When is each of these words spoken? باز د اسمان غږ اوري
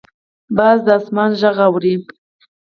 باز 0.57 0.77
د 0.85 0.89
اسمان 0.99 1.31
غږ 1.39 1.57
اوري 1.67 1.95